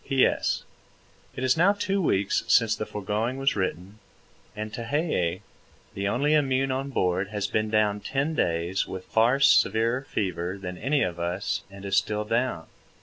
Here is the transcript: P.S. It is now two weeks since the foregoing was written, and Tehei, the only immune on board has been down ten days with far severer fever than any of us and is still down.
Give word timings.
P.S. 0.03 0.63
It 1.35 1.43
is 1.43 1.55
now 1.55 1.73
two 1.73 2.01
weeks 2.01 2.43
since 2.47 2.75
the 2.75 2.87
foregoing 2.87 3.37
was 3.37 3.55
written, 3.55 3.99
and 4.55 4.73
Tehei, 4.73 5.41
the 5.93 6.07
only 6.07 6.33
immune 6.33 6.71
on 6.71 6.89
board 6.89 7.27
has 7.27 7.45
been 7.45 7.69
down 7.69 7.99
ten 7.99 8.33
days 8.33 8.87
with 8.87 9.05
far 9.05 9.39
severer 9.39 10.01
fever 10.01 10.57
than 10.59 10.75
any 10.79 11.03
of 11.03 11.19
us 11.19 11.61
and 11.69 11.85
is 11.85 11.97
still 11.97 12.25
down. 12.25 12.65